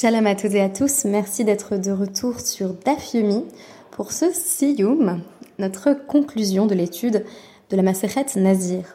Shalom 0.00 0.26
à 0.26 0.34
toutes 0.34 0.54
et 0.54 0.62
à 0.62 0.70
tous, 0.70 1.04
merci 1.04 1.44
d'être 1.44 1.76
de 1.76 1.90
retour 1.90 2.40
sur 2.40 2.72
Daf 2.72 3.14
pour 3.90 4.12
ce 4.12 4.32
Siyum, 4.32 5.20
notre 5.58 5.92
conclusion 5.92 6.64
de 6.64 6.74
l'étude 6.74 7.26
de 7.68 7.76
la 7.76 7.82
Maseret 7.82 8.24
Nazir. 8.36 8.94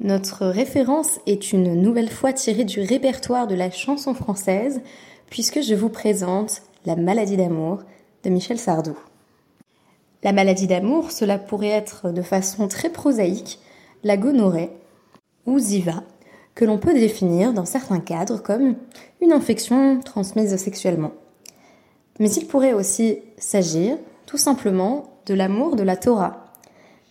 Notre 0.00 0.46
référence 0.46 1.20
est 1.26 1.52
une 1.52 1.74
nouvelle 1.74 2.08
fois 2.08 2.32
tirée 2.32 2.64
du 2.64 2.80
répertoire 2.80 3.46
de 3.46 3.54
la 3.54 3.70
chanson 3.70 4.14
française, 4.14 4.80
puisque 5.28 5.60
je 5.60 5.74
vous 5.74 5.90
présente 5.90 6.62
La 6.86 6.96
maladie 6.96 7.36
d'amour 7.36 7.80
de 8.24 8.30
Michel 8.30 8.58
Sardou. 8.58 8.96
La 10.22 10.32
maladie 10.32 10.66
d'amour, 10.66 11.12
cela 11.12 11.38
pourrait 11.38 11.68
être 11.68 12.10
de 12.10 12.22
façon 12.22 12.68
très 12.68 12.88
prosaïque 12.88 13.58
la 14.02 14.16
gonorrhée 14.16 14.70
ou 15.44 15.58
ziva, 15.58 16.04
que 16.54 16.64
l'on 16.64 16.78
peut 16.78 16.94
définir 16.94 17.52
dans 17.52 17.64
certains 17.64 18.00
cadres 18.00 18.42
comme 18.42 18.76
une 19.20 19.32
infection 19.32 20.00
transmise 20.00 20.56
sexuellement. 20.56 21.12
Mais 22.18 22.30
il 22.30 22.46
pourrait 22.46 22.74
aussi 22.74 23.18
s'agir 23.38 23.96
tout 24.26 24.36
simplement 24.36 25.04
de 25.26 25.34
l'amour 25.34 25.76
de 25.76 25.82
la 25.82 25.96
Torah, 25.96 26.52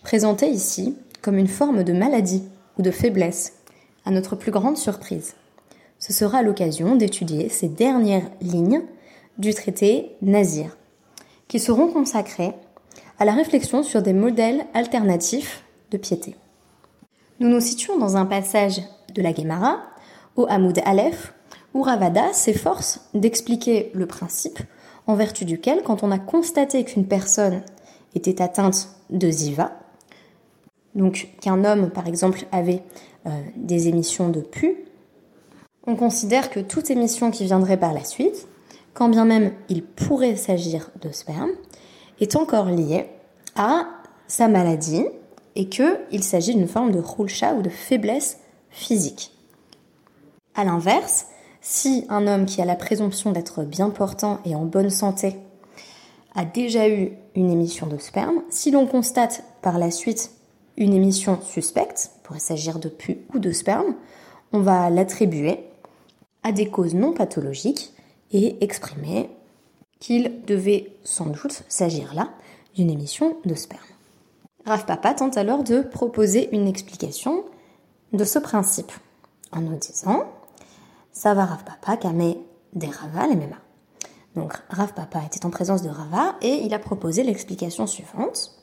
présenté 0.02 0.48
ici 0.48 0.96
comme 1.22 1.38
une 1.38 1.48
forme 1.48 1.84
de 1.84 1.92
maladie 1.92 2.44
ou 2.78 2.82
de 2.82 2.90
faiblesse, 2.90 3.54
à 4.04 4.10
notre 4.10 4.36
plus 4.36 4.50
grande 4.50 4.76
surprise. 4.76 5.34
Ce 5.98 6.12
sera 6.12 6.42
l'occasion 6.42 6.96
d'étudier 6.96 7.48
ces 7.48 7.68
dernières 7.68 8.28
lignes 8.40 8.82
du 9.38 9.54
traité 9.54 10.16
Nazir, 10.20 10.76
qui 11.46 11.60
seront 11.60 11.88
consacrées 11.88 12.52
à 13.18 13.24
la 13.24 13.32
réflexion 13.32 13.82
sur 13.82 14.02
des 14.02 14.12
modèles 14.12 14.66
alternatifs 14.74 15.62
de 15.90 15.98
piété. 15.98 16.34
Nous 17.38 17.48
nous 17.48 17.60
situons 17.60 17.98
dans 17.98 18.16
un 18.16 18.26
passage 18.26 18.80
de 19.14 19.22
la 19.22 19.34
Gemara, 19.34 19.82
au 20.36 20.46
Hamoud 20.48 20.80
Aleph, 20.84 21.34
où 21.74 21.82
Ravada 21.82 22.32
s'efforce 22.32 23.08
d'expliquer 23.14 23.90
le 23.94 24.06
principe 24.06 24.58
en 25.06 25.14
vertu 25.14 25.44
duquel, 25.44 25.82
quand 25.82 26.02
on 26.02 26.10
a 26.10 26.18
constaté 26.18 26.84
qu'une 26.84 27.06
personne 27.06 27.62
était 28.14 28.40
atteinte 28.40 28.88
de 29.10 29.30
Ziva, 29.30 29.72
donc 30.94 31.28
qu'un 31.40 31.64
homme, 31.64 31.90
par 31.90 32.06
exemple, 32.06 32.46
avait 32.52 32.82
euh, 33.26 33.30
des 33.56 33.88
émissions 33.88 34.28
de 34.28 34.40
pu, 34.40 34.76
on 35.86 35.96
considère 35.96 36.50
que 36.50 36.60
toute 36.60 36.90
émission 36.90 37.30
qui 37.30 37.44
viendrait 37.44 37.78
par 37.78 37.92
la 37.92 38.04
suite, 38.04 38.46
quand 38.94 39.08
bien 39.08 39.24
même 39.24 39.52
il 39.68 39.82
pourrait 39.82 40.36
s'agir 40.36 40.90
de 41.00 41.10
sperme, 41.10 41.50
est 42.20 42.36
encore 42.36 42.66
liée 42.66 43.06
à 43.56 43.88
sa 44.28 44.48
maladie 44.48 45.06
et 45.56 45.68
qu'il 45.68 46.22
s'agit 46.22 46.54
d'une 46.54 46.68
forme 46.68 46.92
de 46.92 47.00
roulcha 47.00 47.54
ou 47.54 47.62
de 47.62 47.68
faiblesse 47.68 48.38
physique. 48.72 49.32
A 50.54 50.64
l'inverse, 50.64 51.26
si 51.60 52.04
un 52.08 52.26
homme 52.26 52.46
qui 52.46 52.60
a 52.60 52.64
la 52.64 52.74
présomption 52.74 53.30
d'être 53.30 53.62
bien 53.62 53.90
portant 53.90 54.40
et 54.44 54.54
en 54.54 54.64
bonne 54.64 54.90
santé 54.90 55.36
a 56.34 56.44
déjà 56.44 56.88
eu 56.88 57.12
une 57.34 57.50
émission 57.50 57.86
de 57.86 57.98
sperme, 57.98 58.42
si 58.50 58.70
l'on 58.70 58.86
constate 58.86 59.44
par 59.62 59.78
la 59.78 59.90
suite 59.90 60.32
une 60.76 60.94
émission 60.94 61.40
suspecte, 61.42 62.10
pourrait 62.22 62.40
s'agir 62.40 62.78
de 62.78 62.88
pu 62.88 63.18
ou 63.34 63.38
de 63.38 63.52
sperme, 63.52 63.94
on 64.52 64.60
va 64.60 64.90
l'attribuer 64.90 65.60
à 66.42 66.52
des 66.52 66.68
causes 66.68 66.94
non 66.94 67.12
pathologiques 67.12 67.92
et 68.32 68.62
exprimer 68.64 69.30
qu'il 70.00 70.42
devait 70.46 70.96
sans 71.04 71.26
doute 71.26 71.62
s'agir 71.68 72.14
là 72.14 72.30
d'une 72.74 72.90
émission 72.90 73.36
de 73.44 73.54
sperme. 73.54 73.80
Rav 74.64 74.86
Papa 74.86 75.14
tente 75.14 75.36
alors 75.36 75.62
de 75.62 75.82
proposer 75.82 76.48
une 76.52 76.66
explication 76.66 77.44
de 78.12 78.24
ce 78.24 78.38
principe 78.38 78.92
en 79.52 79.60
nous 79.60 79.76
disant 79.76 80.24
ça 81.12 81.34
va 81.34 81.44
Rav 81.44 81.64
Papa 81.64 81.96
Kame 81.96 82.34
des 82.72 82.88
Rava 82.88 83.26
les 83.26 83.36
mêmes. 83.36 83.56
Donc 84.34 84.54
Rav 84.70 84.94
Papa 84.94 85.20
était 85.26 85.44
en 85.44 85.50
présence 85.50 85.82
de 85.82 85.90
Rava 85.90 86.36
et 86.40 86.62
il 86.64 86.72
a 86.74 86.78
proposé 86.78 87.22
l'explication 87.22 87.86
suivante. 87.86 88.56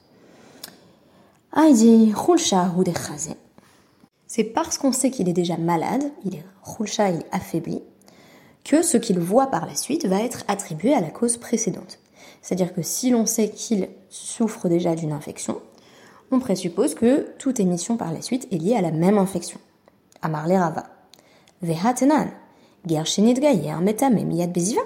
C'est 4.28 4.44
parce 4.44 4.78
qu'on 4.78 4.92
sait 4.92 5.12
qu'il 5.12 5.30
est 5.30 5.34
déjà 5.34 5.58
malade, 5.58 6.04
il 6.24 6.36
est 6.36 6.46
Khulsha, 6.64 7.10
il 7.10 7.22
est 7.22 7.26
affaibli, 7.32 7.82
que 8.64 8.82
ce 8.82 8.98
qu'il 8.98 9.20
voit 9.20 9.48
par 9.48 9.66
la 9.66 9.76
suite 9.76 10.06
va 10.06 10.22
être 10.22 10.44
attribué 10.48 10.94
à 10.94 11.02
la 11.02 11.10
cause 11.10 11.38
précédente. 11.38 12.00
C'est-à-dire 12.42 12.74
que 12.74 12.82
si 12.82 13.10
l'on 13.10 13.26
sait 13.26 13.50
qu'il 13.50 13.90
souffre 14.10 14.70
déjà 14.70 14.96
d'une 14.96 15.12
infection, 15.12 15.62
on 16.32 16.40
présuppose 16.40 16.96
que 16.96 17.28
toute 17.38 17.60
émission 17.60 17.98
par 17.98 18.14
la 18.14 18.22
suite 18.22 18.48
est 18.52 18.58
liée 18.58 18.76
à 18.76 18.82
la 18.82 18.92
même 18.92 19.18
infection. 19.18 19.60
Amarle 20.22 20.54
Rava. 20.54 20.84
Vehatenan. 21.62 22.28
Miyad 22.86 24.52
Beziva. 24.52 24.82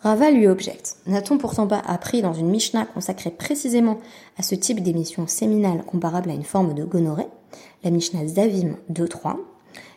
Rava 0.00 0.30
lui 0.32 0.48
objecte. 0.48 0.96
N'a-t-on 1.06 1.38
pourtant 1.38 1.68
pas 1.68 1.80
appris 1.86 2.22
dans 2.22 2.32
une 2.32 2.50
Mishnah 2.50 2.86
consacrée 2.86 3.30
précisément 3.30 3.98
à 4.36 4.42
ce 4.42 4.56
type 4.56 4.82
d'émission 4.82 5.28
séminale 5.28 5.84
comparable 5.84 6.30
à 6.30 6.34
une 6.34 6.42
forme 6.42 6.74
de 6.74 6.82
gonorrhée, 6.82 7.28
la 7.84 7.90
Mishnah 7.90 8.26
Zavim 8.26 8.76
2.3, 8.92 9.36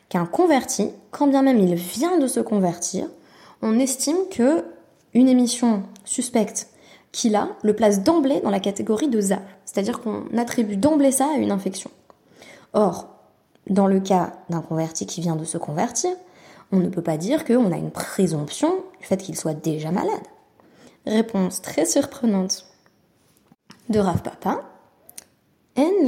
qu'un 0.09 0.28
converti, 0.28 0.91
quand 1.09 1.25
bien 1.28 1.41
même 1.41 1.59
il 1.59 1.73
vient 1.73 2.19
de 2.19 2.28
se 2.28 2.40
convertir, 2.40 3.07
on 3.63 3.79
estime 3.79 4.17
que 4.29 4.63
une 5.16 5.29
émission 5.29 5.84
suspecte 6.03 6.67
qu'il 7.15 7.35
a 7.37 7.49
le 7.63 7.73
place 7.73 8.03
d'emblée 8.03 8.41
dans 8.41 8.49
la 8.49 8.59
catégorie 8.59 9.07
de 9.07 9.21
ZAV, 9.21 9.39
c'est-à-dire 9.63 10.01
qu'on 10.01 10.25
attribue 10.37 10.75
d'emblée 10.75 11.13
ça 11.13 11.29
à 11.33 11.37
une 11.37 11.51
infection. 11.51 11.89
Or, 12.73 13.07
dans 13.69 13.87
le 13.87 14.01
cas 14.01 14.33
d'un 14.49 14.59
converti 14.61 15.05
qui 15.05 15.21
vient 15.21 15.37
de 15.37 15.45
se 15.45 15.57
convertir, 15.57 16.11
on 16.73 16.77
ne 16.77 16.89
peut 16.89 17.01
pas 17.01 17.15
dire 17.15 17.45
qu'on 17.45 17.71
a 17.71 17.77
une 17.77 17.91
présomption 17.91 18.83
du 18.99 19.05
fait 19.05 19.15
qu'il 19.15 19.37
soit 19.37 19.53
déjà 19.53 19.91
malade. 19.91 20.11
Réponse 21.05 21.61
très 21.61 21.85
surprenante 21.85 22.65
de 23.87 23.99
Rav 23.99 24.21
Papa. 24.21 24.63
Il 25.77 26.03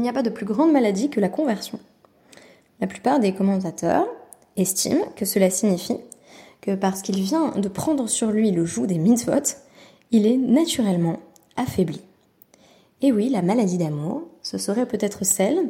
n'y 0.00 0.08
a 0.08 0.12
pas 0.14 0.22
de 0.22 0.30
plus 0.30 0.46
grande 0.46 0.72
maladie 0.72 1.10
que 1.10 1.20
la 1.20 1.28
conversion. 1.28 1.78
La 2.80 2.86
plupart 2.86 3.20
des 3.20 3.34
commentateurs 3.34 4.06
estiment 4.56 5.04
que 5.14 5.26
cela 5.26 5.50
signifie 5.50 5.98
que 6.64 6.74
parce 6.74 7.02
qu'il 7.02 7.20
vient 7.20 7.50
de 7.50 7.68
prendre 7.68 8.08
sur 8.08 8.30
lui 8.30 8.50
le 8.50 8.64
joug 8.64 8.86
des 8.86 8.96
mitzvot, 8.96 9.58
il 10.12 10.26
est 10.26 10.38
naturellement 10.38 11.18
affaibli. 11.56 12.00
Et 13.02 13.12
oui, 13.12 13.28
la 13.28 13.42
maladie 13.42 13.76
d'amour, 13.76 14.22
ce 14.40 14.56
serait 14.56 14.86
peut-être 14.86 15.26
celle 15.26 15.68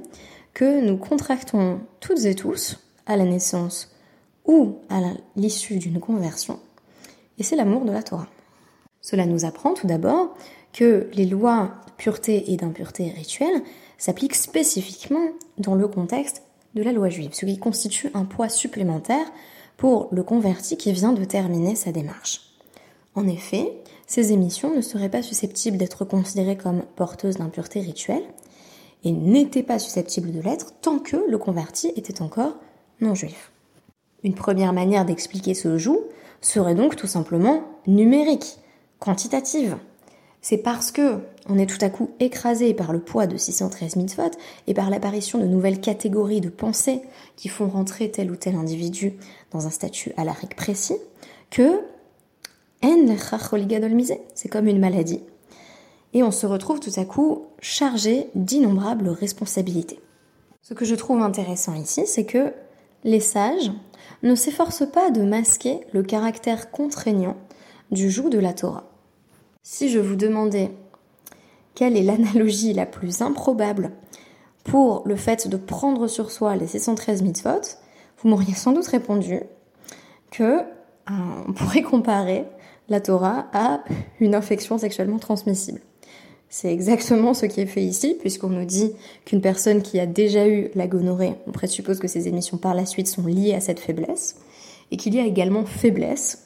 que 0.52 0.80
nous 0.80 0.96
contractons 0.96 1.80
toutes 1.98 2.24
et 2.26 2.36
tous 2.36 2.78
à 3.06 3.16
la 3.16 3.24
naissance 3.24 3.92
ou 4.46 4.76
à 4.88 5.00
l'issue 5.34 5.78
d'une 5.78 5.98
conversion, 5.98 6.60
et 7.38 7.42
c'est 7.42 7.56
l'amour 7.56 7.84
de 7.84 7.90
la 7.90 8.04
Torah. 8.04 8.28
Cela 9.00 9.26
nous 9.26 9.44
apprend 9.44 9.74
tout 9.74 9.88
d'abord 9.88 10.36
que 10.72 11.08
les 11.14 11.26
lois 11.26 11.72
de 11.86 11.92
pureté 11.96 12.52
et 12.52 12.56
d'impureté 12.56 13.10
rituelle 13.10 13.62
s'appliquent 13.98 14.36
spécifiquement 14.36 15.30
dans 15.58 15.74
le 15.74 15.88
contexte 15.88 16.42
de 16.74 16.82
la 16.82 16.92
loi 16.92 17.08
juive, 17.08 17.30
ce 17.32 17.46
qui 17.46 17.58
constitue 17.58 18.10
un 18.14 18.24
poids 18.24 18.48
supplémentaire 18.48 19.26
pour 19.76 20.08
le 20.12 20.22
converti 20.22 20.76
qui 20.76 20.92
vient 20.92 21.12
de 21.12 21.24
terminer 21.24 21.74
sa 21.74 21.92
démarche. 21.92 22.42
En 23.14 23.26
effet, 23.28 23.72
ces 24.06 24.32
émissions 24.32 24.74
ne 24.74 24.80
seraient 24.80 25.10
pas 25.10 25.22
susceptibles 25.22 25.76
d'être 25.76 26.04
considérées 26.04 26.56
comme 26.56 26.82
porteuses 26.96 27.36
d'impureté 27.36 27.80
rituelle 27.80 28.24
et 29.04 29.12
n'étaient 29.12 29.62
pas 29.62 29.78
susceptibles 29.78 30.32
de 30.32 30.40
l'être 30.40 30.72
tant 30.80 30.98
que 30.98 31.16
le 31.28 31.38
converti 31.38 31.92
était 31.96 32.22
encore 32.22 32.56
non 33.00 33.14
juif. 33.14 33.52
Une 34.22 34.34
première 34.34 34.72
manière 34.72 35.04
d'expliquer 35.04 35.54
ce 35.54 35.76
joug 35.78 36.00
serait 36.40 36.74
donc 36.74 36.96
tout 36.96 37.06
simplement 37.06 37.62
numérique, 37.86 38.58
quantitative. 38.98 39.76
C'est 40.44 40.58
parce 40.58 40.92
que 40.92 41.20
on 41.48 41.56
est 41.56 41.64
tout 41.64 41.82
à 41.82 41.88
coup 41.88 42.10
écrasé 42.20 42.74
par 42.74 42.92
le 42.92 42.98
poids 42.98 43.26
de 43.26 43.38
613 43.38 43.96
mitzvot 43.96 44.30
et 44.66 44.74
par 44.74 44.90
l'apparition 44.90 45.38
de 45.38 45.46
nouvelles 45.46 45.80
catégories 45.80 46.42
de 46.42 46.50
pensées 46.50 47.00
qui 47.34 47.48
font 47.48 47.66
rentrer 47.66 48.10
tel 48.10 48.30
ou 48.30 48.36
tel 48.36 48.54
individu 48.54 49.14
dans 49.52 49.66
un 49.66 49.70
statut 49.70 50.12
alarique 50.18 50.54
précis 50.54 50.98
que 51.48 51.80
c'est 54.34 54.48
comme 54.50 54.66
une 54.66 54.80
maladie. 54.80 55.22
Et 56.12 56.22
on 56.22 56.30
se 56.30 56.46
retrouve 56.46 56.78
tout 56.78 56.92
à 56.98 57.06
coup 57.06 57.46
chargé 57.60 58.28
d'innombrables 58.34 59.08
responsabilités. 59.08 60.00
Ce 60.60 60.74
que 60.74 60.84
je 60.84 60.94
trouve 60.94 61.22
intéressant 61.22 61.72
ici, 61.72 62.02
c'est 62.06 62.26
que 62.26 62.52
les 63.02 63.20
sages 63.20 63.72
ne 64.22 64.34
s'efforcent 64.34 64.90
pas 64.92 65.10
de 65.10 65.22
masquer 65.22 65.80
le 65.94 66.02
caractère 66.02 66.70
contraignant 66.70 67.38
du 67.90 68.10
joug 68.10 68.28
de 68.28 68.38
la 68.38 68.52
Torah. 68.52 68.93
Si 69.66 69.88
je 69.88 69.98
vous 69.98 70.14
demandais 70.14 70.72
quelle 71.74 71.96
est 71.96 72.02
l'analogie 72.02 72.74
la 72.74 72.84
plus 72.84 73.22
improbable 73.22 73.92
pour 74.62 75.02
le 75.06 75.16
fait 75.16 75.48
de 75.48 75.56
prendre 75.56 76.06
sur 76.06 76.30
soi 76.30 76.54
les 76.54 76.66
613 76.66 77.22
mitzvot, 77.22 77.62
vous 78.18 78.28
m'auriez 78.28 78.52
sans 78.52 78.72
doute 78.72 78.86
répondu 78.86 79.40
que 80.30 80.60
euh, 80.60 81.52
pourrait 81.56 81.80
comparer 81.80 82.44
la 82.90 83.00
Torah 83.00 83.46
à 83.54 83.82
une 84.20 84.34
infection 84.34 84.76
sexuellement 84.76 85.18
transmissible. 85.18 85.80
C'est 86.50 86.70
exactement 86.70 87.32
ce 87.32 87.46
qui 87.46 87.62
est 87.62 87.66
fait 87.66 87.82
ici, 87.82 88.18
puisqu'on 88.20 88.50
nous 88.50 88.66
dit 88.66 88.92
qu'une 89.24 89.40
personne 89.40 89.80
qui 89.80 89.98
a 89.98 90.04
déjà 90.04 90.46
eu 90.46 90.68
la 90.74 90.86
gonorrhée, 90.86 91.36
on 91.46 91.52
présuppose 91.52 92.00
que 92.00 92.06
ses 92.06 92.28
émissions 92.28 92.58
par 92.58 92.74
la 92.74 92.84
suite 92.84 93.08
sont 93.08 93.26
liées 93.26 93.54
à 93.54 93.60
cette 93.60 93.80
faiblesse, 93.80 94.36
et 94.90 94.98
qu'il 94.98 95.14
y 95.14 95.20
a 95.20 95.24
également 95.24 95.64
faiblesse, 95.64 96.43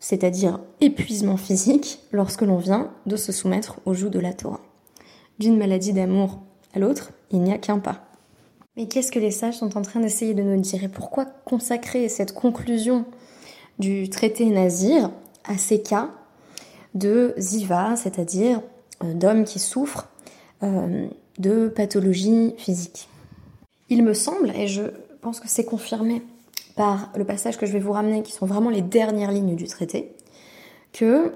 c'est-à-dire 0.00 0.60
épuisement 0.80 1.36
physique, 1.36 2.00
lorsque 2.10 2.42
l'on 2.42 2.56
vient 2.56 2.90
de 3.06 3.16
se 3.16 3.32
soumettre 3.32 3.80
au 3.84 3.94
joug 3.94 4.08
de 4.08 4.18
la 4.18 4.32
Torah. 4.32 4.60
D'une 5.38 5.58
maladie 5.58 5.92
d'amour 5.92 6.40
à 6.74 6.78
l'autre, 6.78 7.12
il 7.30 7.40
n'y 7.40 7.52
a 7.52 7.58
qu'un 7.58 7.78
pas. 7.78 8.06
Mais 8.76 8.86
qu'est-ce 8.86 9.12
que 9.12 9.18
les 9.18 9.30
sages 9.30 9.58
sont 9.58 9.76
en 9.76 9.82
train 9.82 10.00
d'essayer 10.00 10.34
de 10.34 10.42
nous 10.42 10.60
dire? 10.60 10.82
Et 10.82 10.88
pourquoi 10.88 11.26
consacrer 11.44 12.08
cette 12.08 12.32
conclusion 12.32 13.04
du 13.78 14.08
traité 14.08 14.46
Nazir 14.46 15.10
à 15.44 15.58
ces 15.58 15.82
cas 15.82 16.10
de 16.94 17.34
ziva, 17.36 17.94
c'est-à-dire 17.96 18.62
euh, 19.04 19.12
d'hommes 19.12 19.44
qui 19.44 19.58
souffrent 19.58 20.08
euh, 20.62 21.08
de 21.38 21.68
pathologies 21.68 22.54
physiques? 22.56 23.08
Il 23.90 24.04
me 24.04 24.14
semble, 24.14 24.50
et 24.50 24.66
je 24.66 24.82
pense 25.20 25.40
que 25.40 25.48
c'est 25.48 25.64
confirmé 25.64 26.22
par 26.76 27.10
le 27.16 27.24
passage 27.24 27.58
que 27.58 27.66
je 27.66 27.72
vais 27.72 27.80
vous 27.80 27.92
ramener, 27.92 28.22
qui 28.22 28.32
sont 28.32 28.46
vraiment 28.46 28.70
les 28.70 28.82
dernières 28.82 29.32
lignes 29.32 29.56
du 29.56 29.66
traité, 29.66 30.14
que 30.92 31.32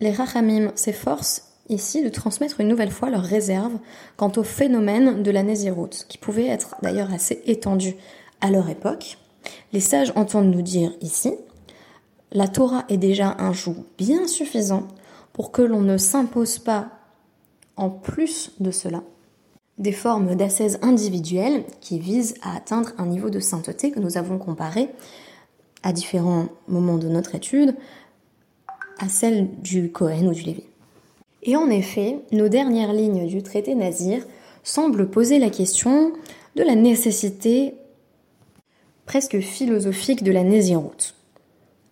les 0.00 0.12
Rachamim 0.12 0.72
s'efforcent 0.74 1.48
ici 1.68 2.02
de 2.02 2.08
transmettre 2.08 2.60
une 2.60 2.68
nouvelle 2.68 2.90
fois 2.90 3.10
leurs 3.10 3.22
réserves 3.22 3.78
quant 4.16 4.32
au 4.36 4.42
phénomène 4.42 5.22
de 5.22 5.30
la 5.30 5.42
Nésiroute, 5.42 6.06
qui 6.08 6.18
pouvait 6.18 6.46
être 6.46 6.76
d'ailleurs 6.82 7.12
assez 7.12 7.42
étendu 7.46 7.96
à 8.40 8.50
leur 8.50 8.68
époque. 8.68 9.18
Les 9.72 9.80
sages 9.80 10.12
entendent 10.16 10.50
nous 10.50 10.62
dire 10.62 10.92
ici, 11.00 11.34
la 12.32 12.48
Torah 12.48 12.84
est 12.88 12.98
déjà 12.98 13.36
un 13.38 13.52
joug 13.52 13.76
bien 13.96 14.26
suffisant 14.26 14.86
pour 15.32 15.52
que 15.52 15.62
l'on 15.62 15.80
ne 15.80 15.96
s'impose 15.96 16.58
pas, 16.58 16.88
en 17.76 17.90
plus 17.90 18.52
de 18.60 18.70
cela, 18.70 19.02
des 19.78 19.92
formes 19.92 20.34
d'ascèse 20.34 20.78
individuelles 20.82 21.64
qui 21.80 21.98
visent 21.98 22.34
à 22.42 22.56
atteindre 22.56 22.90
un 22.98 23.06
niveau 23.06 23.30
de 23.30 23.40
sainteté 23.40 23.90
que 23.90 24.00
nous 24.00 24.18
avons 24.18 24.38
comparé 24.38 24.88
à 25.82 25.92
différents 25.92 26.48
moments 26.66 26.98
de 26.98 27.08
notre 27.08 27.34
étude 27.34 27.76
à 28.98 29.08
celle 29.08 29.48
du 29.60 29.92
Cohen 29.92 30.26
ou 30.26 30.34
du 30.34 30.42
Lévi. 30.42 30.64
Et 31.44 31.56
en 31.56 31.70
effet, 31.70 32.18
nos 32.32 32.48
dernières 32.48 32.92
lignes 32.92 33.26
du 33.26 33.42
traité 33.42 33.74
Nazir 33.74 34.24
semblent 34.64 35.08
poser 35.08 35.38
la 35.38 35.50
question 35.50 36.12
de 36.56 36.62
la 36.64 36.74
nécessité 36.74 37.74
presque 39.06 39.38
philosophique 39.40 40.24
de 40.24 40.32
la 40.32 40.42
Nésiroute. 40.42 41.14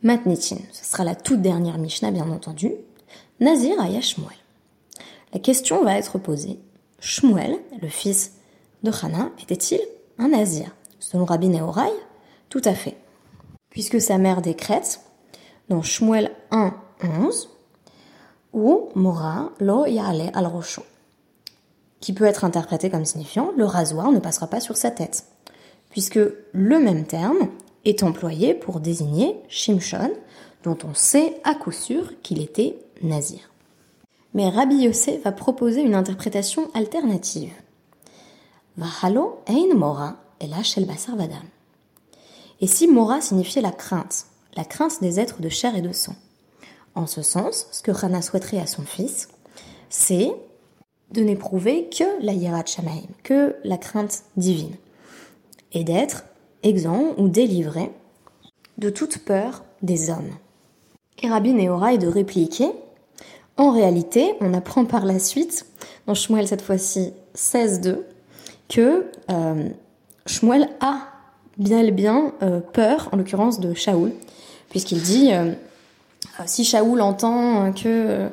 Matnitin, 0.02 0.58
ce 0.72 0.84
sera 0.84 1.04
la 1.04 1.14
toute 1.14 1.40
dernière 1.40 1.78
Mishnah 1.78 2.10
bien 2.10 2.30
entendu, 2.30 2.72
Nazir 3.40 3.80
Aya 3.80 4.00
Shmuel. 4.00 4.28
La 5.32 5.40
question 5.40 5.82
va 5.84 5.96
être 5.96 6.18
posée. 6.18 6.58
Shmuel, 6.98 7.58
le 7.80 7.88
fils 7.88 8.32
de 8.82 8.90
Hana, 8.90 9.30
était-il 9.42 9.80
un 10.18 10.28
Nazir? 10.28 10.74
Selon 10.98 11.24
Rabbi 11.24 11.48
Nehorai, 11.48 11.90
tout 12.48 12.62
à 12.64 12.74
fait. 12.74 12.96
Puisque 13.70 14.00
sa 14.00 14.18
mère 14.18 14.40
décrète, 14.40 15.00
dans 15.68 15.82
Shmuel 15.82 16.30
1, 16.50 16.74
11, 17.02 17.50
ou 18.52 18.88
Mora 18.94 19.52
lo 19.60 19.84
yale 19.84 20.30
al 20.32 20.46
rocho, 20.46 20.82
qui 22.00 22.12
peut 22.12 22.24
être 22.24 22.44
interprété 22.44 22.88
comme 22.90 23.04
signifiant 23.04 23.52
le 23.56 23.64
rasoir 23.64 24.10
ne 24.10 24.18
passera 24.18 24.46
pas 24.46 24.60
sur 24.60 24.76
sa 24.76 24.90
tête, 24.90 25.26
puisque 25.90 26.18
le 26.52 26.78
même 26.78 27.04
terme 27.04 27.50
est 27.84 28.02
employé 28.02 28.54
pour 28.54 28.80
désigner 28.80 29.36
Shimshon, 29.48 30.12
dont 30.62 30.78
on 30.84 30.94
sait 30.94 31.40
à 31.44 31.54
coup 31.54 31.72
sûr 31.72 32.20
qu'il 32.22 32.40
était 32.40 32.78
nazir. 33.02 33.50
Mais 34.36 34.50
Rabbi 34.50 34.82
Yossé 34.82 35.16
va 35.24 35.32
proposer 35.32 35.80
une 35.80 35.94
interprétation 35.94 36.68
alternative. 36.74 37.54
Vahalo 38.76 39.38
ein 39.46 39.74
mora 39.74 40.18
shel 40.62 40.84
basar 40.84 41.16
vadam. 41.16 41.40
Et 42.60 42.66
si 42.66 42.86
mora 42.86 43.22
signifiait 43.22 43.62
la 43.62 43.72
crainte, 43.72 44.26
la 44.54 44.66
crainte 44.66 45.00
des 45.00 45.18
êtres 45.18 45.40
de 45.40 45.48
chair 45.48 45.74
et 45.74 45.80
de 45.80 45.90
sang. 45.90 46.14
En 46.94 47.06
ce 47.06 47.22
sens, 47.22 47.66
ce 47.72 47.80
que 47.80 47.90
Rana 47.90 48.20
souhaiterait 48.20 48.60
à 48.60 48.66
son 48.66 48.82
fils, 48.82 49.28
c'est 49.88 50.30
de 51.12 51.22
n'éprouver 51.22 51.88
que 51.88 52.04
la 52.22 52.34
yirat 52.34 52.66
shamaim, 52.66 53.08
que 53.22 53.56
la 53.64 53.78
crainte 53.78 54.24
divine, 54.36 54.76
et 55.72 55.82
d'être 55.82 56.24
exempt 56.62 57.14
ou 57.16 57.30
délivré 57.30 57.90
de 58.76 58.90
toute 58.90 59.16
peur 59.16 59.64
des 59.80 60.10
hommes. 60.10 60.36
Et 61.22 61.28
Rabbi 61.30 61.54
Nehorai 61.54 61.96
de 61.96 62.06
répliquer 62.06 62.70
en 63.56 63.70
réalité, 63.70 64.34
on 64.40 64.52
apprend 64.52 64.84
par 64.84 65.04
la 65.06 65.18
suite, 65.18 65.66
dans 66.06 66.14
Shmuel 66.14 66.46
cette 66.46 66.62
fois-ci 66.62 67.12
16.2, 67.34 68.00
que 68.68 69.06
euh, 69.30 69.68
Shmuel 70.26 70.68
a 70.80 70.98
bien 71.56 71.90
bien 71.90 72.32
euh, 72.42 72.60
peur, 72.60 73.08
en 73.12 73.16
l'occurrence 73.16 73.60
de 73.60 73.72
Shaoul, 73.72 74.12
puisqu'il 74.68 75.00
dit 75.00 75.32
euh, 75.32 75.52
si 76.44 76.64
Shaoul 76.64 77.00
entend 77.00 77.72
que 77.72 78.28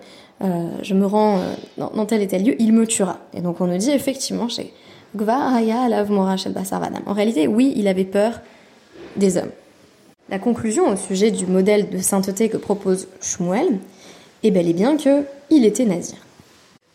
je 0.81 0.93
me 0.93 1.05
rends 1.05 1.39
dans, 1.77 2.05
tel 2.05 2.21
et 2.21 2.27
tel 2.27 2.43
lieu, 2.43 2.61
il 2.61 2.73
me 2.73 2.85
tuera. 2.85 3.19
Et 3.33 3.39
donc 3.39 3.61
on 3.61 3.67
nous 3.67 3.77
dit 3.77 3.91
effectivement 3.91 4.49
chez 4.49 4.73
Gva 5.15 5.61
Lav 5.61 6.11
En 6.11 7.13
réalité, 7.13 7.47
oui, 7.47 7.71
il 7.77 7.87
avait 7.87 8.03
peur 8.03 8.41
des 9.15 9.37
hommes. 9.37 9.51
La 10.29 10.39
conclusion 10.39 10.89
au 10.89 10.97
sujet 10.97 11.31
du 11.31 11.45
modèle 11.45 11.89
de 11.89 11.99
sainteté 11.99 12.49
que 12.49 12.57
propose 12.57 13.07
Shmuel, 13.21 13.79
et 14.43 14.51
bel 14.51 14.67
et 14.67 14.73
bien 14.73 14.97
que 14.97 15.23
il 15.49 15.65
était 15.65 15.85
nazir. 15.85 16.17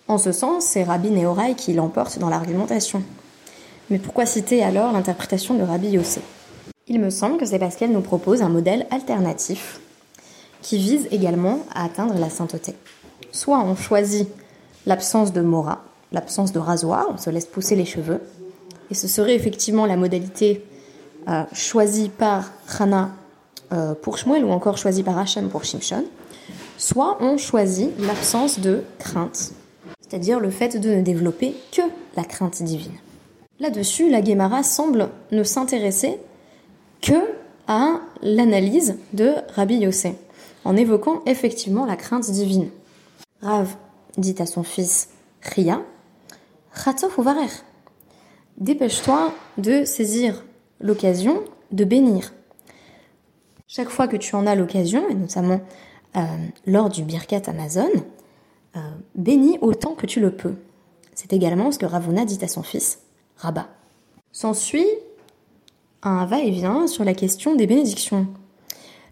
En 0.07 0.19
ce 0.19 0.33
sens, 0.33 0.65
c'est 0.65 0.85
Rabbi 0.85 1.11
Nehorai 1.11 1.55
qui 1.55 1.75
l'emporte 1.75 2.19
dans 2.19 2.29
l'argumentation. 2.29 3.03
Mais 3.91 3.99
pourquoi 3.99 4.27
citer 4.27 4.63
alors 4.63 4.93
l'interprétation 4.93 5.55
de 5.55 5.63
Rabbi 5.63 5.89
Yossé 5.89 6.21
Il 6.87 7.01
me 7.01 7.11
semble 7.11 7.39
que 7.39 7.47
c'est 7.47 7.59
parce 7.59 7.77
qu'elle 7.77 7.93
nous 7.93 8.01
propose 8.01 8.43
un 8.43 8.49
modèle 8.49 8.87
alternatif 8.91 9.81
qui 10.63 10.79
vise 10.79 11.09
également 11.11 11.61
à 11.75 11.85
atteindre 11.85 12.19
la 12.19 12.31
sainteté. 12.31 12.75
Soit 13.33 13.61
on 13.61 13.77
choisit 13.77 14.29
l'absence 14.87 15.33
de 15.33 15.41
mora, 15.41 15.85
l'absence 16.13 16.53
de 16.53 16.59
rasoir, 16.59 17.07
on 17.13 17.19
se 17.19 17.31
laisse 17.31 17.47
pousser 17.47 17.77
les 17.77 17.85
cheveux, 17.85 18.21
et 18.91 18.95
ce 18.95 19.09
serait 19.09 19.35
effectivement 19.35 19.87
la 19.87 19.97
modalité 19.97 20.65
euh, 21.29 21.45
choisie 21.53 22.09
par 22.09 22.51
Hana 22.79 23.11
euh, 23.73 23.95
pour 23.95 24.17
Shmuel 24.17 24.45
ou 24.45 24.51
encore 24.51 24.79
choisie 24.79 25.03
par 25.03 25.19
Hachem 25.19 25.49
pour 25.49 25.65
Shimshon, 25.65 26.05
soit 26.79 27.19
on 27.21 27.37
choisit 27.37 27.91
l'absence 27.99 28.61
de 28.61 28.85
crainte, 28.99 29.53
c'est-à-dire 30.01 30.41
le 30.41 30.51
fait 30.51 30.79
de 30.81 30.89
ne 30.89 31.03
développer 31.03 31.55
que 31.73 31.83
la 32.17 32.25
crainte 32.25 32.63
divine. 32.63 32.97
Là-dessus, 33.61 34.09
la 34.09 34.23
Guémara 34.23 34.63
semble 34.63 35.11
ne 35.33 35.43
s'intéresser 35.43 36.19
que 37.03 37.21
à 37.67 38.01
l'analyse 38.23 38.97
de 39.13 39.35
Rabbi 39.55 39.77
Yossé, 39.77 40.15
en 40.65 40.77
évoquant 40.77 41.23
effectivement 41.27 41.85
la 41.85 41.97
crainte 41.97 42.31
divine. 42.31 42.71
Rav 43.43 43.77
dit 44.17 44.37
à 44.39 44.47
son 44.47 44.63
fils 44.63 45.11
Ria, 45.43 45.83
ou 47.19 47.23
Varer, 47.23 47.51
dépêche-toi 48.57 49.33
de 49.59 49.85
saisir 49.85 50.45
l'occasion 50.81 51.43
de 51.73 51.85
bénir. 51.85 52.33
Chaque 53.67 53.91
fois 53.91 54.09
que 54.09 54.17
tu 54.17 54.35
en 54.35 54.47
as 54.47 54.55
l'occasion, 54.55 55.09
et 55.11 55.15
notamment 55.15 55.61
euh, 56.17 56.21
lors 56.67 56.89
du 56.89 57.03
Birkat 57.03 57.43
Amazon, 57.47 57.91
euh, 58.77 58.81
bénis 59.15 59.59
autant 59.61 59.95
que 59.95 60.07
tu 60.07 60.21
le 60.21 60.31
peux. 60.31 60.55
C'est 61.15 61.33
également 61.33 61.73
ce 61.73 61.79
que 61.79 61.87
Ravuna 61.87 62.25
dit 62.25 62.39
à 62.43 62.49
son 62.49 62.63
fils, 62.63 63.01
Rabat. 63.37 63.69
S'ensuit 64.33 64.87
un 66.03 66.27
va-et-vient 66.27 66.87
sur 66.87 67.05
la 67.05 67.15
question 67.15 67.55
des 67.57 67.67
bénédictions. 67.67 68.29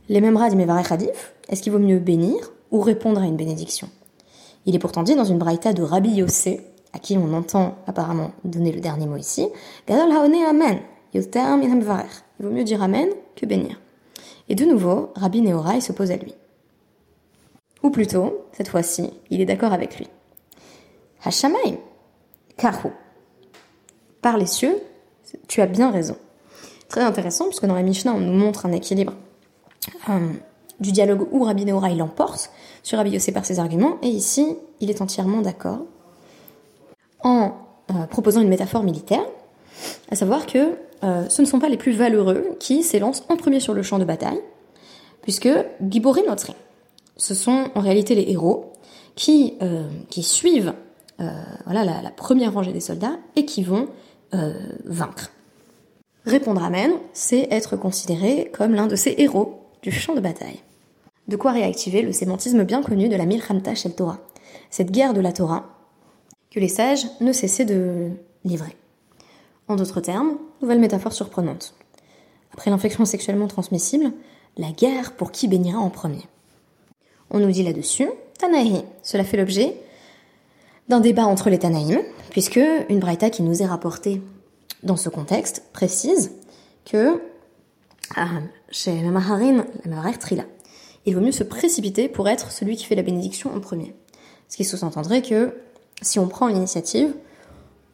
Les 0.09 0.21
mêmes 0.21 0.39
dit 0.51 0.93
Hadif, 0.93 1.35
est-ce 1.49 1.63
qu'il 1.63 1.73
vaut 1.73 1.81
mieux 1.81 1.99
bénir 1.99 2.37
ou 2.71 2.81
répondre 2.81 3.21
à 3.21 3.25
une 3.25 3.37
bénédiction? 3.37 3.89
Il 4.67 4.75
est 4.75 4.79
pourtant 4.79 5.03
dit 5.03 5.17
dans 5.17 5.25
une 5.25 5.39
braïta 5.39 5.73
de 5.73 5.83
Rabbi 5.83 6.11
Yossé, 6.11 6.61
à 6.93 6.99
qui 6.99 7.19
on 7.19 7.33
entend 7.35 7.77
apparemment 7.87 8.31
donner 8.45 8.73
le 8.73 8.81
dernier 8.81 9.07
mot 9.07 9.17
ici, 9.17 9.49
Gadol 9.89 10.13
Haone 10.13 10.35
Amen, 10.35 10.79
Il 11.13 11.23
vaut 12.41 12.51
mieux 12.51 12.65
dire 12.65 12.83
Amen 12.83 13.09
que 13.35 13.47
bénir. 13.47 13.81
Et 14.49 14.55
de 14.55 14.65
nouveau, 14.65 15.11
Rabbi 15.17 15.41
Nehorai 15.41 15.81
s'oppose 15.81 16.11
à 16.11 16.17
lui. 16.17 16.35
Ou 17.87 17.91
plutôt, 17.91 18.49
cette 18.51 18.67
fois-ci, 18.67 19.13
il 19.31 19.41
est 19.41 19.45
d'accord 19.45 19.73
avec 19.73 19.97
lui. 19.97 20.09
Hashamaim, 21.25 21.77
Kahu. 22.57 22.91
Par 24.21 24.39
les 24.39 24.47
cieux, 24.47 24.77
tu 25.47 25.61
as 25.61 25.67
bien 25.67 25.93
raison. 25.93 26.17
Très 26.89 27.03
intéressant, 27.03 27.45
puisque 27.45 27.65
dans 27.65 27.77
la 27.77 27.85
Mishnah, 27.85 28.13
on 28.13 28.19
nous 28.19 28.33
montre 28.33 28.67
un 28.67 28.73
équilibre 28.73 29.13
euh, 30.09 30.33
du 30.81 30.91
dialogue 30.91 31.29
où 31.31 31.45
Rabbi 31.45 31.65
Neora 31.65 31.91
il 31.91 31.99
l'emporte 31.99 32.51
sur 32.83 32.99
Rabbi 32.99 33.11
Yossé 33.11 33.31
par 33.31 33.47
ses 33.47 33.61
arguments, 33.61 33.99
et 34.03 34.09
ici, 34.09 34.57
il 34.81 34.91
est 34.91 35.01
entièrement 35.01 35.41
d'accord 35.41 35.83
en 37.23 37.53
euh, 37.93 38.07
proposant 38.07 38.41
une 38.41 38.49
métaphore 38.49 38.83
militaire, 38.83 39.25
à 40.11 40.17
savoir 40.17 40.47
que 40.47 40.77
euh, 41.05 41.29
ce 41.29 41.41
ne 41.41 41.47
sont 41.47 41.61
pas 41.61 41.69
les 41.69 41.77
plus 41.77 41.93
valeureux 41.93 42.57
qui 42.59 42.83
s'élancent 42.83 43.23
en 43.29 43.37
premier 43.37 43.61
sur 43.61 43.75
le 43.75 43.85
champ 43.85 44.01
de 44.01 44.05
bataille, 44.05 44.41
puisque 45.23 45.49
Giborim 45.89 46.27
Notri, 46.27 46.57
ce 47.17 47.35
sont 47.35 47.71
en 47.75 47.81
réalité 47.81 48.15
les 48.15 48.31
héros 48.31 48.73
qui, 49.15 49.55
euh, 49.63 49.89
suivent 50.21 50.75
voilà, 51.65 51.85
la, 51.85 52.11
première 52.11 52.53
rangée 52.53 52.73
des 52.73 52.81
soldats 52.81 53.19
et 53.37 53.47
qui 53.47 53.63
vont 53.63 53.89
vaincre. 54.85 55.31
Répondre 56.27 56.63
Amen, 56.63 56.91
c'est 57.13 57.47
être 57.53 57.77
considéré 57.77 58.51
comme 58.53 58.75
l'un 58.75 58.89
de 58.89 58.97
ces 58.97 59.15
héros 59.19 59.61
du 59.83 59.93
champ 59.93 60.15
de 60.15 60.21
bataille. 60.21 60.61
De 61.29 61.37
quoi 61.37 61.53
réactiver 61.53 62.03
le 62.03 62.13
sémantisme 62.13 62.65
bien 62.65 62.83
connu 62.83 63.09
de 63.09 63.17
la 63.17 63.27
Milchamta 63.27 63.75
Shel 63.75 63.95
Torah, 63.95 64.19
cette 64.69 64.91
guerre 64.91 65.15
de 65.15 65.21
la 65.21 65.33
Torah 65.33 65.67
que 66.51 66.59
les 66.59 66.69
sages 66.69 67.07
ne 67.21 67.33
cessaient 67.33 67.65
de 67.65 68.11
livrer. 68.45 68.77
En 69.69 69.77
d'autres 69.77 70.01
termes, 70.01 70.39
nouvelle 70.63 70.81
métaphore 70.81 71.13
surprenante. 71.13 71.75
Après 72.53 72.71
l'infection 72.71 73.05
sexuellement 73.05 73.49
transmissible, 73.49 74.13
la 74.57 74.73
guerre 74.73 75.13
pour 75.13 75.31
qui 75.31 75.47
bénira 75.47 75.79
en 75.79 75.91
premier. 75.91 76.23
On 77.31 77.41
nous 77.41 77.51
dit 77.51 77.63
là-dessus, 77.63 78.09
Tanaï. 78.39 78.85
Cela 79.03 79.25
fait 79.25 79.37
l'objet 79.37 79.77
d'un 80.89 81.01
débat 81.01 81.27
entre 81.27 81.51
les 81.51 81.59
Tanaïm, 81.59 82.01
puisque 82.31 82.61
une 82.89 83.01
braïta 83.01 83.31
qui 83.31 83.43
nous 83.43 83.63
est 83.63 83.67
rapportée 83.67 84.23
dans 84.83 84.97
ce 84.97 85.09
contexte 85.09 85.65
précise 85.73 86.33
que 86.85 87.21
ah, 88.15 88.29
chez 88.71 89.03
Maharin, 89.03 89.65
la 89.85 90.13
Trila, 90.13 90.45
il 91.07 91.15
vaut 91.15 91.21
mieux 91.21 91.33
se 91.33 91.45
précipiter 91.45 92.09
pour 92.09 92.29
être 92.29 92.53
celui 92.53 92.77
qui 92.77 92.85
fait 92.85 92.95
la 92.95 93.03
bénédiction 93.03 93.55
en 93.55 93.61
premier. 93.61 93.95
Ce 94.49 94.57
qui 94.57 94.65
sous-entendrait 94.65 95.23
que 95.23 95.55
si 96.03 96.19
on 96.19 96.29
prend 96.29 96.47
l'initiative, 96.47 97.15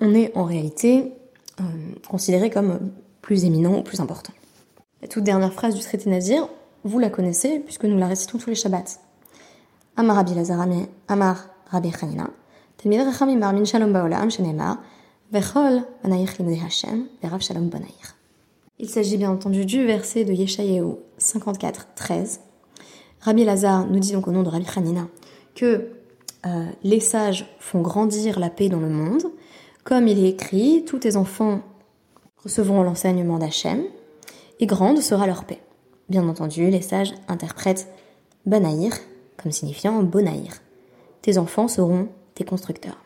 on 0.01 0.15
est 0.15 0.37
en 0.37 0.45
réalité 0.45 1.12
euh, 1.61 1.65
considéré 2.09 2.51
comme 2.51 2.91
plus 3.23 3.45
éminent 3.45 3.79
ou 3.79 3.83
plus 3.83 4.01
important. 4.01 4.33
La 5.01 5.09
toute 5.09 5.25
dernière 5.25 5.53
phrase 5.53 5.75
du 5.75 5.81
traité 5.81 6.11
Nazir, 6.11 6.49
vous 6.85 6.99
la 6.99 7.11
connaissez 7.11 7.59
puisque 7.61 7.85
nous 7.85 7.99
la 7.99 8.09
récitons 8.09 8.39
tous 8.39 8.51
les 8.51 8.57
Shabbats. 8.57 8.99
Il 18.79 18.89
s'agit 18.89 19.17
bien 19.17 19.31
entendu 19.31 19.67
du 19.67 19.85
verset 19.85 20.25
de 20.25 20.33
Yeshayahu 20.33 20.95
54, 21.19 21.89
13. 21.95 22.41
Rabbi 23.21 23.45
Lazar 23.45 23.87
nous 23.87 23.99
dit 23.99 24.13
donc 24.13 24.27
au 24.29 24.33
nom 24.33 24.43
de 24.43 24.49
Rabbi 24.49 24.67
Hanina 24.75 25.07
que 25.55 25.91
euh, 26.47 26.67
les 26.83 27.01
sages 27.01 27.47
font 27.61 27.83
grandir 27.83 28.41
la 28.41 28.51
paix 28.51 28.69
dans 28.69 28.81
le 28.81 28.89
monde. 28.89 29.25
Comme 29.85 30.09
il 30.09 30.25
est 30.25 30.31
écrit, 30.31 30.85
tous 30.87 31.01
tes 31.01 31.17
enfants 31.17 31.61
recevront 32.43 32.83
l'enseignement 32.83 33.39
d'Hachem, 33.39 33.85
et 34.59 34.67
grande 34.67 35.01
sera 35.01 35.27
leur 35.27 35.45
paix. 35.45 35.61
Bien 36.09 36.27
entendu, 36.29 36.71
les 36.71 36.83
sages 36.83 37.15
interprètent 37.29 37.89
Banaïr 38.47 38.93
comme 39.37 39.53
signifiant 39.53 40.03
Bonaïr. 40.03 40.61
Tes 41.23 41.39
enfants 41.39 41.69
seront 41.69 42.09
tes 42.35 42.45
constructeurs. 42.45 42.99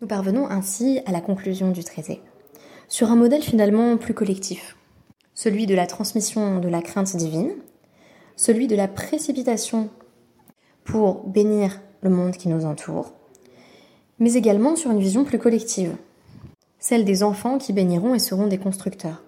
Nous 0.00 0.08
parvenons 0.08 0.48
ainsi 0.48 1.00
à 1.06 1.12
la 1.12 1.20
conclusion 1.20 1.70
du 1.70 1.84
traité, 1.84 2.20
sur 2.88 3.10
un 3.10 3.16
modèle 3.16 3.42
finalement 3.42 3.96
plus 3.96 4.14
collectif, 4.14 4.76
celui 5.34 5.66
de 5.66 5.74
la 5.74 5.86
transmission 5.86 6.58
de 6.58 6.68
la 6.68 6.82
crainte 6.82 7.16
divine, 7.16 7.52
celui 8.36 8.66
de 8.66 8.76
la 8.76 8.88
précipitation 8.88 9.90
pour 10.84 11.26
bénir 11.26 11.80
le 12.02 12.10
monde 12.10 12.36
qui 12.36 12.48
nous 12.48 12.64
entoure, 12.64 13.12
mais 14.18 14.34
également 14.34 14.76
sur 14.76 14.90
une 14.90 15.00
vision 15.00 15.24
plus 15.24 15.38
collective, 15.38 15.96
celle 16.78 17.04
des 17.04 17.22
enfants 17.22 17.58
qui 17.58 17.72
béniront 17.72 18.14
et 18.14 18.18
seront 18.18 18.46
des 18.46 18.58
constructeurs. 18.58 19.22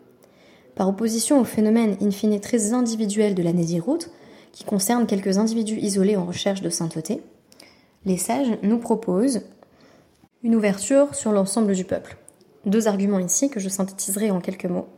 Par 0.75 0.89
opposition 0.89 1.41
au 1.41 1.45
phénomène 1.45 1.97
in 2.01 2.11
fine 2.11 2.41
très 2.41 2.73
individuel 2.73 3.35
de 3.35 3.43
la 3.43 3.53
Nésiroute, 3.53 4.11
qui 4.53 4.65
concerne 4.65 5.07
quelques 5.07 5.39
individus 5.39 5.79
isolés 5.79 6.17
en 6.17 6.25
recherche 6.25 6.63
de 6.63 6.71
sainteté, 6.71 7.23
les 8.05 8.17
sages 8.17 8.59
nous 8.63 8.79
proposent 8.79 9.43
une 10.43 10.57
ouverture 10.57 11.15
sur 11.15 11.33
l'ensemble 11.33 11.75
du 11.75 11.85
peuple. 11.85 12.17
Deux 12.67 12.89
arguments 12.89 13.19
ici 13.19 13.51
que 13.51 13.61
je 13.61 13.69
synthétiserai 13.69 14.31
en 14.31 14.41
quelques 14.41 14.67
mots. 14.67 14.89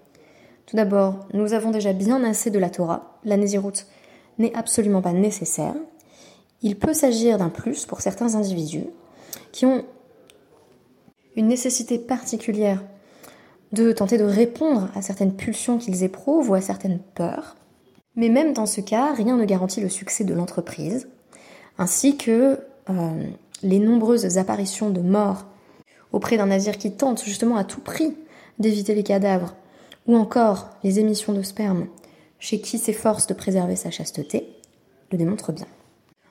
Tout 0.66 0.76
d'abord, 0.76 1.26
nous 1.34 1.52
avons 1.52 1.70
déjà 1.70 1.92
bien 1.92 2.24
assez 2.24 2.50
de 2.50 2.58
la 2.58 2.70
Torah. 2.70 3.18
La 3.24 3.36
Nésiroute 3.36 3.86
n'est 4.38 4.54
absolument 4.54 5.02
pas 5.02 5.12
nécessaire. 5.12 5.74
Il 6.62 6.76
peut 6.76 6.94
s'agir 6.94 7.36
d'un 7.36 7.50
plus 7.50 7.84
pour 7.84 8.00
certains 8.00 8.34
individus 8.34 8.86
qui 9.52 9.66
ont 9.66 9.84
une 11.36 11.48
nécessité 11.48 11.98
particulière 11.98 12.82
de 13.74 13.92
tenter 13.92 14.16
de 14.16 14.24
répondre 14.24 14.88
à 14.94 15.02
certaines 15.02 15.34
pulsions 15.34 15.78
qu'ils 15.78 16.02
éprouvent 16.02 16.50
ou 16.50 16.54
à 16.54 16.60
certaines 16.60 17.00
peurs. 17.14 17.56
Mais 18.16 18.28
même 18.28 18.52
dans 18.52 18.66
ce 18.66 18.80
cas, 18.80 19.12
rien 19.12 19.36
ne 19.36 19.44
garantit 19.44 19.80
le 19.80 19.88
succès 19.88 20.24
de 20.24 20.34
l'entreprise, 20.34 21.08
ainsi 21.78 22.16
que 22.16 22.60
euh, 22.88 23.24
les 23.62 23.78
nombreuses 23.78 24.38
apparitions 24.38 24.90
de 24.90 25.00
morts 25.00 25.46
auprès 26.12 26.36
d'un 26.36 26.46
nazir 26.46 26.78
qui 26.78 26.92
tente 26.92 27.24
justement 27.24 27.56
à 27.56 27.64
tout 27.64 27.80
prix 27.80 28.16
d'éviter 28.60 28.94
les 28.94 29.02
cadavres, 29.02 29.54
ou 30.06 30.16
encore 30.16 30.70
les 30.84 31.00
émissions 31.00 31.32
de 31.32 31.42
sperme 31.42 31.86
chez 32.38 32.60
qui 32.60 32.78
s'efforce 32.78 33.26
de 33.26 33.34
préserver 33.34 33.74
sa 33.74 33.90
chasteté, 33.90 34.48
le 35.10 35.18
démontrent 35.18 35.52
bien. 35.52 35.66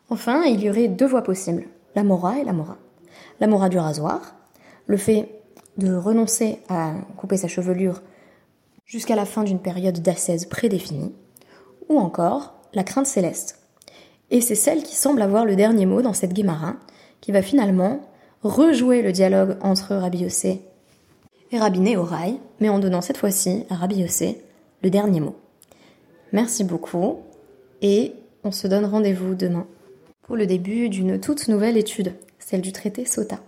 Enfin, 0.09 0.43
il 0.43 0.61
y 0.61 0.69
aurait 0.69 0.87
deux 0.87 1.07
voies 1.07 1.23
possibles, 1.23 1.65
la 1.95 2.03
mora 2.03 2.37
et 2.37 2.43
la 2.43 2.53
mora. 2.53 2.77
La 3.39 3.47
mora 3.47 3.67
du 3.67 3.79
rasoir, 3.79 4.35
le 4.85 4.97
fait 4.97 5.42
de 5.77 5.93
renoncer 5.93 6.59
à 6.69 6.93
couper 7.17 7.37
sa 7.37 7.47
chevelure 7.47 8.01
jusqu'à 8.85 9.15
la 9.15 9.25
fin 9.25 9.43
d'une 9.43 9.59
période 9.59 10.01
d'ascèse 10.01 10.45
prédéfinie, 10.45 11.13
ou 11.89 11.97
encore 11.97 12.53
la 12.73 12.83
crainte 12.83 13.07
céleste. 13.07 13.59
Et 14.29 14.41
c'est 14.41 14.55
celle 14.55 14.83
qui 14.83 14.95
semble 14.95 15.21
avoir 15.21 15.45
le 15.45 15.55
dernier 15.55 15.85
mot 15.85 16.01
dans 16.01 16.13
cette 16.13 16.33
Guémara, 16.33 16.75
qui 17.21 17.31
va 17.31 17.41
finalement 17.41 18.01
rejouer 18.41 19.01
le 19.01 19.11
dialogue 19.11 19.57
entre 19.61 19.95
Rabbi 19.95 20.19
Yossé 20.19 20.61
et 21.51 21.59
Rabbi 21.59 21.79
Néoraï, 21.79 22.39
mais 22.59 22.69
en 22.69 22.79
donnant 22.79 23.01
cette 23.01 23.17
fois-ci 23.17 23.63
à 23.69 23.75
Rabbi 23.75 23.97
Yossé 23.97 24.43
le 24.81 24.89
dernier 24.89 25.21
mot. 25.21 25.35
Merci 26.31 26.63
beaucoup 26.63 27.19
et 27.81 28.13
on 28.43 28.51
se 28.51 28.67
donne 28.67 28.85
rendez-vous 28.85 29.35
demain 29.35 29.67
pour 30.23 30.35
le 30.35 30.45
début 30.45 30.89
d'une 30.89 31.19
toute 31.19 31.47
nouvelle 31.47 31.77
étude, 31.77 32.13
celle 32.39 32.61
du 32.61 32.71
traité 32.71 33.05
Sota. 33.05 33.39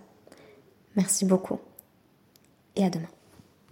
Merci 0.96 1.26
beaucoup 1.26 1.60
et 2.76 2.86
à 2.86 2.90
demain. 2.90 3.15